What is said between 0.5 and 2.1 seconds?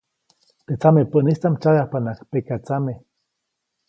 Teʼ tsamepäʼnistaʼm tsyabyajpa